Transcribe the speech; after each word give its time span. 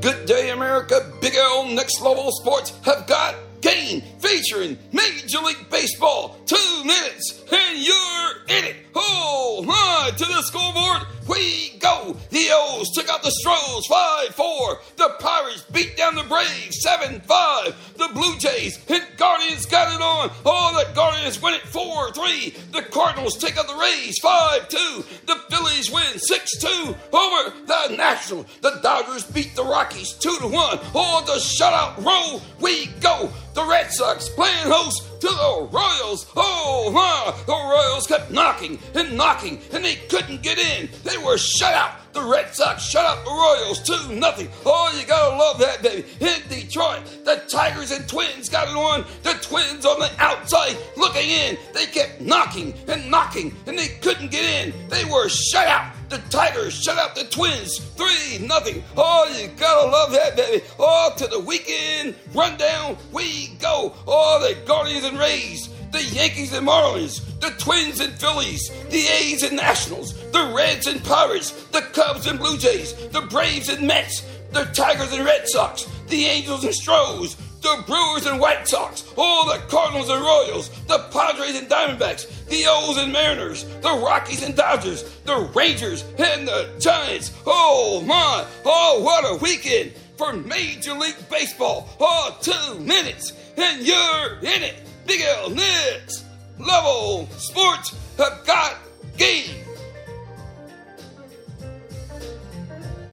Good 0.00 0.26
Day 0.26 0.50
America, 0.50 1.12
Big 1.20 1.34
L 1.34 1.66
Next 1.66 2.00
Level 2.00 2.30
Sports 2.30 2.72
have 2.84 3.06
got 3.08 3.34
game 3.60 4.00
featuring 4.20 4.78
Major 4.92 5.38
League 5.40 5.68
Baseball. 5.70 6.36
Two 6.46 6.84
minutes 6.84 7.42
and 7.50 7.78
you're 7.78 8.58
in 8.58 8.64
it. 8.64 8.76
Oh 8.94 9.62
my, 9.66 10.10
to 10.16 10.24
the 10.24 10.42
scoreboard 10.42 11.02
we 11.28 11.76
go. 11.78 12.16
The 12.30 12.48
O's 12.52 12.90
took 12.94 13.08
out 13.08 13.22
the 13.22 13.30
Stros 13.30 13.86
5 13.86 14.34
4. 14.34 14.80
The 14.96 15.16
Pirates 15.18 15.64
beat 15.72 15.96
down 15.96 16.14
the 16.14 16.22
Braves 16.22 16.80
7 16.80 17.20
5. 17.20 17.76
Blue 18.18 18.36
Jays 18.36 18.80
and 18.88 19.04
Guardians 19.16 19.64
got 19.64 19.94
it 19.94 20.02
on. 20.02 20.32
Oh, 20.44 20.84
the 20.84 20.92
Guardians 20.92 21.40
win 21.40 21.54
it 21.54 21.60
4 21.60 22.12
3. 22.12 22.50
The 22.72 22.82
Cardinals 22.82 23.38
take 23.38 23.56
out 23.56 23.68
the 23.68 23.76
Rays 23.76 24.18
5 24.20 24.68
2. 24.68 25.04
The 25.26 25.36
Phillies 25.48 25.92
win 25.92 26.18
6 26.18 26.58
2 26.58 26.66
over 27.12 27.54
the 27.66 27.94
Nationals. 27.96 28.46
The 28.60 28.80
Dodgers 28.82 29.22
beat 29.22 29.54
the 29.54 29.62
Rockies 29.62 30.14
2 30.14 30.30
1. 30.30 30.52
Oh, 30.52 31.22
the 31.26 31.38
shutout 31.38 32.04
roll 32.04 32.42
we 32.60 32.86
go. 33.00 33.30
The 33.54 33.64
Red 33.64 33.92
Sox 33.92 34.28
playing 34.28 34.66
host 34.66 35.20
to 35.20 35.28
the 35.28 35.68
Royals. 35.70 36.26
Oh, 36.34 36.90
my. 36.92 37.40
The 37.46 37.52
Royals 37.52 38.08
kept 38.08 38.32
knocking 38.32 38.80
and 38.96 39.16
knocking, 39.16 39.60
and 39.72 39.84
they 39.84 39.94
couldn't 39.94 40.42
get 40.42 40.58
in. 40.58 40.88
They 41.04 41.18
were 41.18 41.38
shut 41.38 41.72
out. 41.72 41.92
The 42.18 42.24
Red 42.24 42.52
Sox 42.52 42.82
shut 42.82 43.04
out 43.04 43.24
the 43.24 43.30
Royals 43.30 43.80
2 43.80 44.12
nothing. 44.14 44.48
Oh, 44.66 44.92
you 44.98 45.06
gotta 45.06 45.36
love 45.36 45.60
that, 45.60 45.84
baby. 45.84 46.04
In 46.18 46.40
Detroit, 46.48 47.04
the 47.24 47.40
Tigers 47.48 47.92
and 47.92 48.08
Twins 48.08 48.48
got 48.48 48.66
it 48.66 48.74
on. 48.74 49.04
The 49.22 49.34
Twins 49.34 49.86
on 49.86 50.00
the 50.00 50.10
outside 50.18 50.76
looking 50.96 51.30
in. 51.30 51.56
They 51.72 51.86
kept 51.86 52.20
knocking 52.20 52.74
and 52.88 53.08
knocking, 53.08 53.54
and 53.68 53.78
they 53.78 53.86
couldn't 54.00 54.32
get 54.32 54.44
in. 54.44 54.74
They 54.88 55.04
were 55.04 55.28
shut 55.28 55.68
out. 55.68 55.92
The 56.08 56.18
Tigers 56.28 56.74
shut 56.74 56.98
out 56.98 57.14
the 57.14 57.22
Twins 57.22 57.78
3 57.78 58.44
nothing. 58.44 58.82
Oh, 58.96 59.32
you 59.40 59.46
gotta 59.56 59.88
love 59.88 60.10
that, 60.10 60.36
baby. 60.36 60.64
Oh, 60.76 61.12
to 61.18 61.26
the 61.28 61.38
weekend 61.38 62.16
rundown 62.34 62.96
we 63.12 63.50
go. 63.60 63.94
Oh, 64.08 64.40
the 64.40 64.56
Guardians 64.66 65.04
and 65.04 65.20
Rays 65.20 65.68
the 65.90 66.02
Yankees 66.04 66.52
and 66.52 66.66
Marlins, 66.66 67.20
the 67.40 67.50
Twins 67.50 68.00
and 68.00 68.12
Phillies, 68.12 68.70
the 68.90 69.06
A's 69.06 69.42
and 69.42 69.56
Nationals, 69.56 70.14
the 70.30 70.52
Reds 70.54 70.86
and 70.86 71.02
Pirates, 71.02 71.50
the 71.68 71.80
Cubs 71.80 72.26
and 72.26 72.38
Blue 72.38 72.58
Jays, 72.58 72.94
the 73.08 73.22
Braves 73.22 73.68
and 73.68 73.86
Mets, 73.86 74.22
the 74.52 74.64
Tigers 74.66 75.12
and 75.12 75.24
Red 75.24 75.48
Sox, 75.48 75.84
the 76.08 76.24
Angels 76.24 76.64
and 76.64 76.74
Stros, 76.74 77.36
the 77.60 77.82
Brewers 77.86 78.26
and 78.26 78.40
White 78.40 78.68
Sox, 78.68 79.04
all 79.16 79.46
the 79.46 79.58
Cardinals 79.68 80.08
and 80.08 80.22
Royals, 80.22 80.68
the 80.86 80.98
Padres 81.10 81.58
and 81.58 81.68
Diamondbacks, 81.68 82.46
the 82.46 82.64
O's 82.68 82.98
and 82.98 83.12
Mariners, 83.12 83.64
the 83.80 83.90
Rockies 83.90 84.42
and 84.42 84.56
Dodgers, 84.56 85.02
the 85.24 85.50
Rangers 85.54 86.04
and 86.18 86.46
the 86.46 86.70
Giants. 86.78 87.32
Oh 87.46 88.02
my, 88.06 88.46
oh 88.64 89.02
what 89.02 89.24
a 89.24 89.42
weekend 89.42 89.92
for 90.16 90.32
Major 90.32 90.94
League 90.94 91.28
Baseball. 91.30 91.88
Oh, 92.00 92.36
two 92.40 92.78
minutes 92.80 93.32
and 93.56 93.86
you're 93.86 94.38
in 94.38 94.62
it. 94.62 94.87
Big 95.08 95.22
L 95.22 95.48
Next 95.48 96.26
Level 96.58 97.26
Sports 97.38 97.96
have 98.18 98.46
got 98.46 98.76
game. 99.16 99.67